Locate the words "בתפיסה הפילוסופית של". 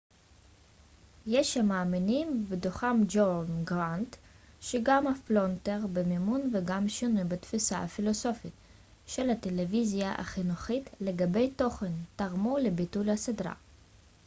7.23-9.29